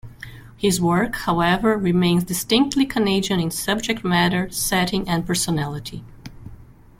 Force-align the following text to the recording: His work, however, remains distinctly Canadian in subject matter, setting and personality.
His 0.57 0.81
work, 0.81 1.15
however, 1.15 1.77
remains 1.77 2.23
distinctly 2.23 2.87
Canadian 2.87 3.39
in 3.39 3.51
subject 3.51 4.03
matter, 4.03 4.49
setting 4.49 5.07
and 5.07 5.23
personality. 5.27 6.03